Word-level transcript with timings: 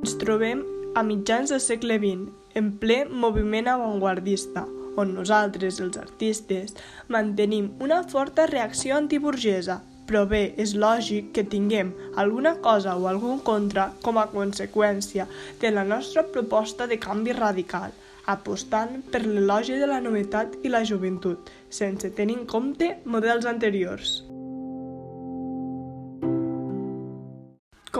Ens 0.00 0.14
trobem 0.16 0.62
a 0.96 1.02
mitjans 1.04 1.50
del 1.52 1.60
segle 1.60 1.98
XX, 2.00 2.30
en 2.56 2.70
ple 2.80 3.02
moviment 3.04 3.66
avantguardista, 3.68 4.62
on 4.96 5.12
nosaltres, 5.12 5.76
els 5.84 5.98
artistes, 6.00 6.72
mantenim 7.12 7.68
una 7.84 7.98
forta 8.08 8.46
reacció 8.48 8.96
antiburgesa, 8.96 9.76
però 10.08 10.24
bé, 10.30 10.40
és 10.56 10.72
lògic 10.72 11.28
que 11.36 11.44
tinguem 11.52 11.92
alguna 12.16 12.54
cosa 12.64 12.96
o 12.96 13.06
algun 13.12 13.44
contra 13.44 13.90
com 14.00 14.16
a 14.16 14.26
conseqüència 14.32 15.28
de 15.60 15.74
la 15.76 15.84
nostra 15.84 16.24
proposta 16.24 16.88
de 16.88 16.98
canvi 16.98 17.36
radical, 17.36 17.92
apostant 18.24 19.02
per 19.12 19.26
l'elogi 19.26 19.76
de 19.76 19.92
la 19.92 20.00
novetat 20.00 20.56
i 20.64 20.72
la 20.72 20.80
joventut, 20.80 21.52
sense 21.68 22.08
tenir 22.16 22.40
en 22.40 22.48
compte 22.48 22.94
models 23.04 23.44
anteriors. 23.44 24.22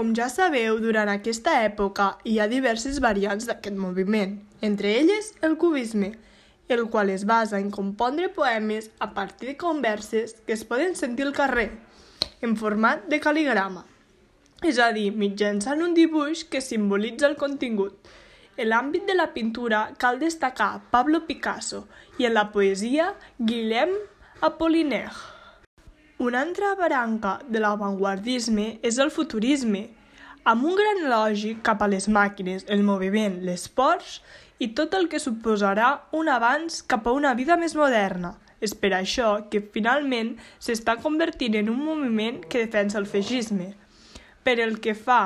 Com 0.00 0.14
ja 0.16 0.30
sabeu, 0.32 0.78
durant 0.80 1.10
aquesta 1.12 1.58
època 1.60 2.04
hi 2.24 2.38
ha 2.40 2.46
diverses 2.48 3.02
variants 3.04 3.44
d'aquest 3.44 3.74
moviment, 3.76 4.30
entre 4.64 4.94
elles 4.96 5.26
el 5.44 5.58
cubisme, 5.60 6.14
el 6.72 6.86
qual 6.94 7.10
es 7.12 7.26
basa 7.28 7.58
en 7.60 7.66
compondre 7.74 8.30
poemes 8.32 8.86
a 8.98 9.10
partir 9.12 9.50
de 9.50 9.56
converses 9.60 10.38
que 10.46 10.54
es 10.54 10.62
poden 10.64 10.96
sentir 10.96 11.26
al 11.26 11.34
carrer, 11.36 11.66
en 12.40 12.54
format 12.56 13.04
de 13.12 13.18
cal·ligrama, 13.20 13.82
és 14.64 14.80
a 14.80 14.86
dir, 14.96 15.10
mitjançant 15.12 15.84
un 15.84 15.92
dibuix 15.92 16.46
que 16.48 16.62
simbolitza 16.64 17.28
el 17.28 17.36
contingut. 17.36 18.08
En 18.56 18.70
l'àmbit 18.72 19.04
de 19.04 19.18
la 19.18 19.34
pintura 19.34 19.82
cal 20.00 20.16
destacar 20.22 20.70
Pablo 20.96 21.26
Picasso 21.28 21.82
i 22.16 22.24
en 22.24 22.38
la 22.38 22.46
poesia 22.56 23.10
Guillem 23.36 23.92
Apollinaire. 24.40 25.39
Una 26.20 26.42
altra 26.42 26.74
branca 26.76 27.38
de 27.48 27.60
l'avantguardisme 27.62 28.64
és 28.84 28.98
el 29.00 29.08
futurisme, 29.08 29.86
amb 30.44 30.66
un 30.68 30.74
gran 30.76 30.98
elogi 31.06 31.54
cap 31.64 31.80
a 31.80 31.88
les 31.88 32.10
màquines, 32.12 32.66
el 32.68 32.82
moviment, 32.84 33.38
les 33.48 33.64
ports 33.72 34.18
i 34.60 34.68
tot 34.76 34.92
el 34.98 35.08
que 35.08 35.22
suposarà 35.24 35.88
un 36.20 36.28
avanç 36.28 36.82
cap 36.92 37.08
a 37.08 37.16
una 37.16 37.32
vida 37.38 37.56
més 37.56 37.72
moderna. 37.72 38.34
És 38.60 38.76
per 38.76 38.92
això 38.98 39.30
que 39.48 39.64
finalment 39.78 40.34
s'està 40.60 40.98
convertint 41.00 41.56
en 41.62 41.72
un 41.72 41.80
moviment 41.88 42.44
que 42.44 42.66
defensa 42.66 43.00
el 43.00 43.08
feixisme. 43.08 43.72
Per 44.44 44.58
el 44.60 44.76
que 44.84 44.92
fa 44.92 45.22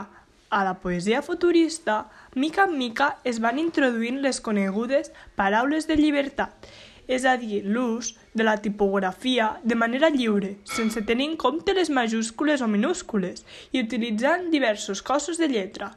a 0.46 0.62
la 0.62 0.78
poesia 0.78 1.26
futurista, 1.26 2.04
mica 2.38 2.70
en 2.70 2.78
mica 2.78 3.16
es 3.24 3.42
van 3.42 3.58
introduint 3.58 4.22
les 4.22 4.38
conegudes 4.38 5.10
paraules 5.34 5.90
de 5.90 5.98
llibertat 5.98 6.70
és 7.06 7.24
a 7.28 7.36
dir, 7.36 7.62
l'ús 7.64 8.14
de 8.34 8.44
la 8.44 8.56
tipografia 8.62 9.60
de 9.62 9.76
manera 9.76 10.10
lliure, 10.10 10.54
sense 10.64 11.02
tenir 11.04 11.28
en 11.32 11.36
compte 11.36 11.74
les 11.76 11.90
majúscules 11.90 12.62
o 12.64 12.68
minúscules 12.70 13.44
i 13.72 13.82
utilitzant 13.82 14.50
diversos 14.52 15.02
cossos 15.02 15.38
de 15.38 15.48
lletra. 15.48 15.92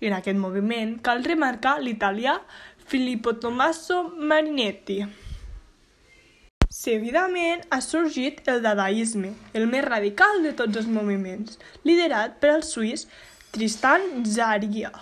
I 0.00 0.08
en 0.08 0.16
aquest 0.16 0.38
moviment 0.40 0.98
cal 1.04 1.24
remarcar 1.24 1.78
l'italià 1.80 2.38
Filippo 2.90 3.36
Tommaso 3.36 4.02
Marinetti. 4.16 5.02
Seguidament 6.70 7.64
ha 7.70 7.80
sorgit 7.82 8.40
el 8.48 8.62
dadaisme, 8.62 9.34
el 9.52 9.66
més 9.68 9.84
radical 9.84 10.44
de 10.44 10.54
tots 10.56 10.80
els 10.80 10.88
moviments, 10.88 11.58
liderat 11.84 12.38
per 12.40 12.54
el 12.56 12.66
suís 12.66 13.08
Tristan 13.50 14.24
Zaria 14.24 14.92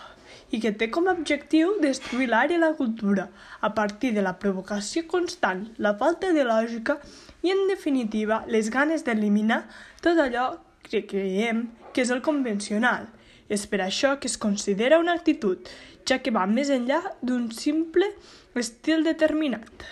i 0.51 0.61
que 0.63 0.73
té 0.73 0.89
com 0.91 1.09
a 1.09 1.15
objectiu 1.17 1.75
destruir 1.83 2.29
l'art 2.31 2.55
i 2.55 2.59
la 2.61 2.73
cultura 2.79 3.29
a 3.61 3.73
partir 3.75 4.15
de 4.15 4.25
la 4.25 4.37
provocació 4.43 5.05
constant, 5.07 5.67
la 5.77 5.95
falta 6.01 6.33
de 6.33 6.47
lògica 6.49 6.99
i, 7.43 7.53
en 7.53 7.67
definitiva, 7.69 8.45
les 8.49 8.71
ganes 8.71 9.05
d'eliminar 9.05 9.65
tot 10.01 10.19
allò 10.19 10.49
que 10.89 11.05
creiem 11.07 11.67
que 11.93 12.05
és 12.05 12.11
el 12.15 12.25
convencional. 12.25 13.09
És 13.49 13.65
per 13.67 13.81
això 13.81 14.17
que 14.21 14.29
es 14.29 14.37
considera 14.41 14.99
una 15.01 15.15
actitud, 15.17 15.69
ja 16.09 16.19
que 16.25 16.33
va 16.33 16.47
més 16.49 16.73
enllà 16.73 17.01
d'un 17.23 17.49
simple 17.53 18.09
estil 18.57 19.05
determinat. 19.05 19.87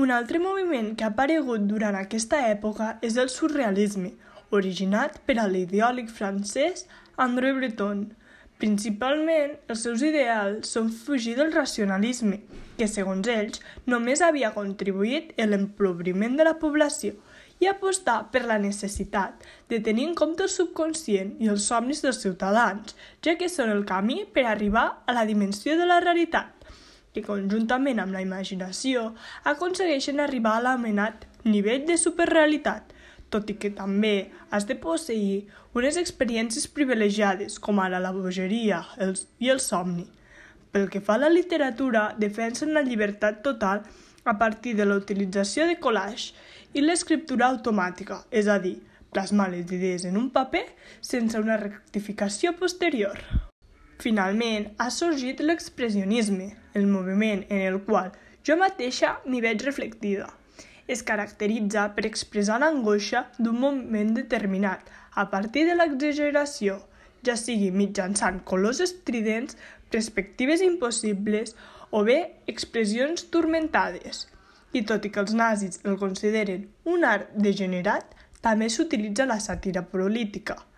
Un 0.00 0.10
altre 0.14 0.38
moviment 0.38 0.94
que 0.96 1.04
ha 1.04 1.10
aparegut 1.12 1.66
durant 1.70 1.96
aquesta 1.98 2.44
època 2.48 2.96
és 3.06 3.18
el 3.18 3.30
surrealisme, 3.30 4.14
originat 4.50 5.18
per 5.26 5.36
a 5.38 5.46
l'ideòleg 5.50 6.08
francès 6.10 6.86
André 7.20 7.52
Breton, 7.54 8.06
Principalment, 8.60 9.54
els 9.72 9.86
seus 9.86 10.02
ideals 10.04 10.68
són 10.74 10.90
fugir 10.92 11.32
del 11.38 11.52
racionalisme, 11.54 12.42
que, 12.76 12.88
segons 12.92 13.28
ells, 13.32 13.62
només 13.88 14.20
havia 14.20 14.50
contribuït 14.52 15.32
a 15.40 15.46
l'emplobriment 15.48 16.36
de 16.36 16.44
la 16.44 16.58
població 16.60 17.14
i 17.60 17.68
apostar 17.70 18.18
per 18.32 18.42
la 18.48 18.58
necessitat 18.60 19.48
de 19.72 19.80
tenir 19.86 20.06
en 20.10 20.14
compte 20.20 20.44
el 20.44 20.52
subconscient 20.52 21.34
i 21.40 21.48
els 21.52 21.70
somnis 21.72 22.04
dels 22.04 22.20
ciutadans, 22.20 22.96
ja 23.24 23.36
que 23.40 23.48
són 23.48 23.72
el 23.72 23.86
camí 23.88 24.26
per 24.34 24.44
arribar 24.48 24.86
a 25.06 25.16
la 25.16 25.24
dimensió 25.28 25.76
de 25.80 25.88
la 25.88 26.00
realitat, 26.04 26.52
que 27.16 27.24
conjuntament 27.24 28.00
amb 28.04 28.16
la 28.16 28.24
imaginació 28.24 29.10
aconsegueixen 29.54 30.20
arribar 30.20 30.58
a 30.58 30.64
l'amenat 30.68 31.24
nivell 31.48 31.88
de 31.88 31.96
superrealitat, 31.96 32.92
tot 33.30 33.50
i 33.50 33.56
que 33.62 33.70
també 33.74 34.30
has 34.50 34.66
de 34.68 34.76
posseir 34.76 35.46
unes 35.78 35.96
experiències 36.00 36.66
privilegiades, 36.74 37.58
com 37.58 37.80
ara 37.80 38.02
la 38.02 38.12
bogeria 38.12 38.82
el, 38.98 39.14
i 39.38 39.50
el 39.54 39.62
somni. 39.62 40.06
Pel 40.70 40.88
que 40.90 41.02
fa 41.02 41.16
a 41.16 41.24
la 41.24 41.30
literatura, 41.32 42.10
defensen 42.18 42.74
la 42.74 42.84
llibertat 42.86 43.42
total 43.42 43.82
a 44.24 44.36
partir 44.38 44.76
de 44.78 44.86
la 44.86 44.98
utilització 45.00 45.66
de 45.66 45.78
collage 45.82 46.34
i 46.74 46.84
l'escriptura 46.84 47.48
automàtica, 47.50 48.24
és 48.30 48.46
a 48.46 48.58
dir, 48.62 48.76
plasmar 49.10 49.48
les 49.50 49.70
idees 49.74 50.04
en 50.06 50.18
un 50.18 50.28
paper 50.30 50.66
sense 51.00 51.38
una 51.38 51.58
rectificació 51.58 52.54
posterior. 52.58 53.18
Finalment, 54.00 54.70
ha 54.78 54.88
sorgit 54.94 55.42
l'expressionisme, 55.42 56.52
el 56.74 56.86
moviment 56.86 57.42
en 57.50 57.66
el 57.66 57.80
qual 57.86 58.12
jo 58.46 58.56
mateixa 58.56 59.18
m'hi 59.26 59.42
veig 59.44 59.66
reflectida 59.66 60.30
es 60.94 61.02
caracteritza 61.06 61.86
per 61.96 62.04
expressar 62.08 62.58
l'angoixa 62.62 63.24
d'un 63.38 63.58
moment 63.64 64.14
determinat 64.16 64.88
a 65.22 65.26
partir 65.32 65.66
de 65.68 65.76
l'exageració, 65.78 66.78
ja 67.26 67.36
sigui 67.36 67.70
mitjançant 67.74 68.40
colors 68.52 68.80
estridents, 68.86 69.58
perspectives 69.90 70.64
impossibles 70.66 71.54
o 71.90 72.04
bé 72.06 72.18
expressions 72.50 73.26
turmentades. 73.34 74.26
I 74.72 74.84
tot 74.86 75.06
i 75.06 75.10
que 75.10 75.22
els 75.22 75.34
nazis 75.34 75.82
el 75.84 75.98
consideren 75.98 76.68
un 76.86 77.04
art 77.04 77.30
degenerat, 77.34 78.06
també 78.40 78.70
s'utilitza 78.70 79.28
la 79.28 79.40
sàtira 79.42 79.84
política– 79.94 80.58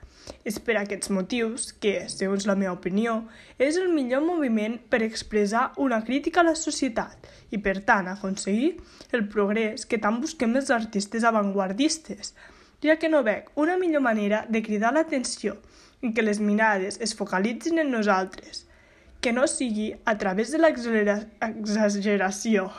és 0.44 0.58
per 0.62 0.76
aquests 0.80 1.10
motius 1.14 1.70
que, 1.82 2.08
segons 2.10 2.46
la 2.48 2.56
meva 2.58 2.74
opinió, 2.74 3.20
és 3.58 3.78
el 3.80 3.92
millor 3.92 4.24
moviment 4.26 4.78
per 4.90 5.02
expressar 5.06 5.70
una 5.82 6.02
crítica 6.04 6.42
a 6.42 6.48
la 6.50 6.56
societat 6.58 7.30
i, 7.50 7.58
per 7.58 7.80
tant, 7.86 8.08
aconseguir 8.10 8.74
el 9.12 9.26
progrés 9.28 9.86
que 9.86 10.00
tant 10.02 10.20
busquem 10.22 10.56
els 10.58 10.70
artistes 10.74 11.24
avantguardistes, 11.24 12.34
ja 12.82 12.98
que 12.98 13.08
no 13.08 13.22
veig 13.22 13.44
una 13.54 13.78
millor 13.78 14.02
manera 14.02 14.44
de 14.48 14.62
cridar 14.62 14.92
l'atenció 14.94 15.56
i 16.02 16.12
que 16.12 16.26
les 16.26 16.40
mirades 16.42 16.98
es 17.00 17.14
focalitzin 17.14 17.78
en 17.78 17.92
nosaltres, 17.94 18.66
que 19.22 19.32
no 19.32 19.46
sigui 19.46 19.92
a 20.04 20.18
través 20.18 20.50
de 20.50 20.58
l'exageració 20.58 22.70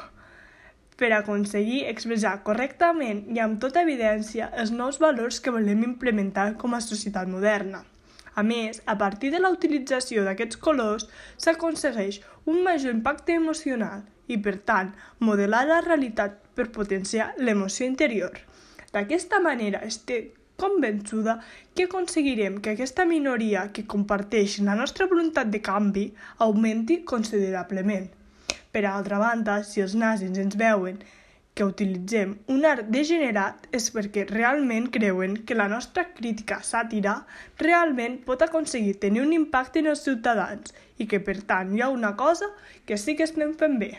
per 0.97 1.11
aconseguir 1.13 1.83
expressar 1.91 2.35
correctament 2.47 3.23
i 3.35 3.41
amb 3.43 3.59
tota 3.63 3.81
evidència 3.85 4.49
els 4.61 4.71
nous 4.75 4.99
valors 5.03 5.39
que 5.43 5.53
volem 5.55 5.83
implementar 5.87 6.53
com 6.61 6.75
a 6.75 6.81
societat 6.85 7.31
moderna. 7.31 7.83
A 8.35 8.41
més, 8.41 8.81
a 8.85 8.97
partir 8.97 9.29
de 9.33 9.39
la 9.41 9.51
utilització 9.53 10.23
d'aquests 10.25 10.57
colors 10.57 11.05
s'aconsegueix 11.37 12.21
un 12.49 12.63
major 12.65 12.93
impacte 12.95 13.35
emocional 13.37 14.01
i, 14.27 14.37
per 14.37 14.55
tant, 14.69 14.93
modelar 15.19 15.65
la 15.69 15.81
realitat 15.85 16.39
per 16.57 16.71
potenciar 16.77 17.33
l'emoció 17.37 17.85
interior. 17.85 18.39
D'aquesta 18.93 19.41
manera 19.41 19.83
estic 19.85 20.33
convençuda 20.63 21.39
que 21.75 21.85
aconseguirem 21.89 22.59
que 22.61 22.73
aquesta 22.73 23.05
minoria 23.09 23.67
que 23.73 23.87
comparteix 23.93 24.59
la 24.65 24.75
nostra 24.79 25.07
voluntat 25.13 25.49
de 25.53 25.61
canvi 25.61 26.05
augmenti 26.47 27.01
considerablement. 27.13 28.09
Per 28.73 28.85
altra 28.89 29.19
banda, 29.21 29.59
si 29.69 29.83
els 29.83 29.93
nazis 30.03 30.37
ens 30.41 30.55
veuen 30.57 30.95
que 31.53 31.65
utilitzem 31.69 32.31
un 32.53 32.63
art 32.65 32.87
degenerat 32.93 33.67
és 33.79 33.91
perquè 33.93 34.23
realment 34.29 34.87
creuen 34.95 35.35
que 35.49 35.57
la 35.59 35.67
nostra 35.73 36.07
crítica 36.19 36.57
sàtira 36.69 37.13
realment 37.61 38.15
pot 38.29 38.41
aconseguir 38.45 38.95
tenir 39.03 39.21
un 39.25 39.35
impacte 39.37 39.83
en 39.83 39.91
els 39.93 40.01
ciutadans 40.07 40.73
i 40.97 41.05
que, 41.11 41.21
per 41.27 41.37
tant, 41.51 41.75
hi 41.75 41.85
ha 41.85 41.91
una 41.93 42.15
cosa 42.23 42.49
que 42.89 42.97
sí 42.97 43.15
que 43.19 43.29
estem 43.29 43.53
fent 43.61 43.77
bé. 43.85 43.91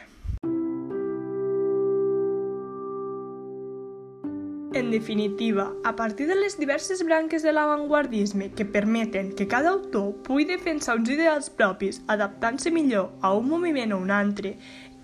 En 4.75 4.91
definitiva, 4.91 5.73
a 5.85 5.95
partir 5.95 6.27
de 6.27 6.35
les 6.35 6.59
diverses 6.59 7.05
branques 7.05 7.45
de 7.45 7.53
l'avantguardisme 7.53 8.51
que 8.51 8.65
permeten 8.65 9.31
que 9.37 9.47
cada 9.47 9.71
autor 9.71 10.17
pugui 10.27 10.49
defensar 10.51 10.97
uns 10.99 11.13
ideals 11.15 11.47
propis 11.49 12.03
adaptant-se 12.11 12.75
millor 12.75 13.13
a 13.23 13.31
un 13.39 13.47
moviment 13.55 13.95
o 13.95 14.03
un 14.03 14.11
altre, 14.11 14.57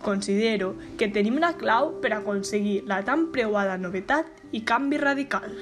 considero 0.02 0.74
que 0.98 1.06
tenim 1.14 1.38
la 1.38 1.54
clau 1.54 2.00
per 2.02 2.16
aconseguir 2.18 2.80
la 2.90 3.04
tan 3.06 3.28
preuada 3.30 3.78
novetat 3.78 4.26
i 4.50 4.66
canvi 4.66 4.98
radical. 4.98 5.54